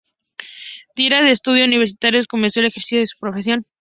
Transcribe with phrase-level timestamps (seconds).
[0.95, 3.63] Tras los estudios universitarios, comenzó el ejercicio de su profesión.